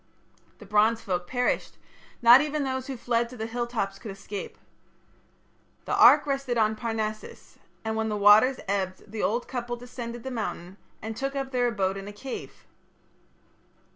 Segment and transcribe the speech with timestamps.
[0.57, 1.77] The Bronze folk perished:
[2.23, 4.57] not even those who fled to the hilltops could escape.
[5.85, 10.31] The ark rested on Parnassus, and when the waters ebbed the old couple descended the
[10.31, 12.65] mountain and took up their abode in a cave.